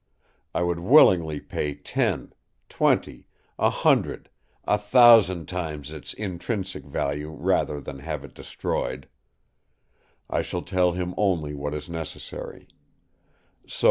I 0.55 0.63
would 0.63 0.79
willingly 0.79 1.39
pay 1.39 1.75
ten, 1.75 2.33
twenty, 2.69 3.27
a 3.59 3.69
hundred, 3.69 4.31
a 4.65 4.79
thousand 4.79 5.47
times 5.47 5.91
its 5.91 6.13
intrinsic 6.15 6.83
value 6.85 7.29
rather 7.29 7.79
than 7.79 7.99
have 7.99 8.23
it 8.25 8.33
destroyed. 8.33 9.07
I 10.27 10.41
shall 10.41 10.63
tell 10.63 10.93
him 10.93 11.13
only 11.19 11.53
what 11.53 11.75
is 11.75 11.87
necessary. 11.87 12.67